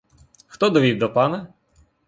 Хто 0.47 0.69
довів 0.69 0.97
до 0.99 1.13
пана? 1.13 1.53